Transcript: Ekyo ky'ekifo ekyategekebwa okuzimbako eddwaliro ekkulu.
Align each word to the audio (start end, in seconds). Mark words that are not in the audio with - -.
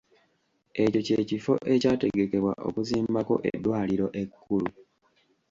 Ekyo 0.83 0.99
ky'ekifo 1.07 1.53
ekyategekebwa 1.73 2.53
okuzimbako 2.67 3.35
eddwaliro 3.49 4.07
ekkulu. 4.21 4.69